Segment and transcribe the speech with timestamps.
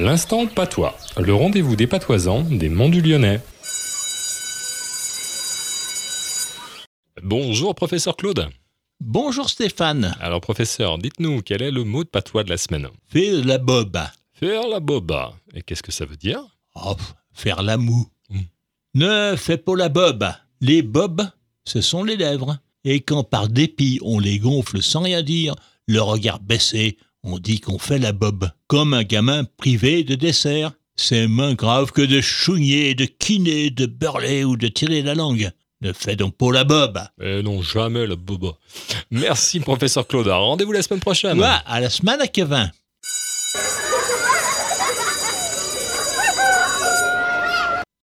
[0.00, 3.38] L'instant patois, le rendez-vous des patoisans des Monts du Lyonnais.
[7.22, 8.48] Bonjour professeur Claude.
[9.00, 10.16] Bonjour Stéphane.
[10.18, 12.88] Alors professeur, dites-nous quel est le mot de patois de la semaine?
[13.08, 13.98] Fais la bobe.
[14.32, 15.34] Faire la boba.
[15.52, 16.40] Et qu'est-ce que ça veut dire?
[16.76, 16.96] Oh,
[17.34, 18.08] faire la moue.
[18.30, 18.40] Mm.
[18.94, 20.32] Ne fais pas la bobe.
[20.62, 21.28] Les bobs,
[21.66, 22.56] ce sont les lèvres.
[22.84, 25.56] Et quand par dépit on les gonfle sans rien dire,
[25.86, 30.72] le regard baissé, on dit qu'on fait la bob, comme un gamin privé de dessert.
[30.96, 35.50] C'est moins grave que de chouigner, de quiner, de burler ou de tirer la langue.
[35.82, 36.98] Ne fais donc pas la bob.
[37.22, 38.52] Eh non, jamais la boba.
[39.10, 40.28] Merci, professeur Claude.
[40.28, 41.38] Rendez-vous la semaine prochaine.
[41.40, 42.70] Ouais, à la semaine à Kevin.